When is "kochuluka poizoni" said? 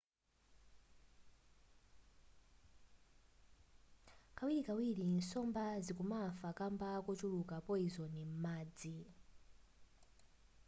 7.05-8.21